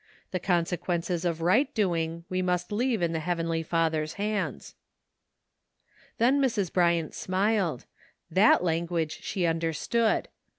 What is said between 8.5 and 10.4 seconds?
language she understood.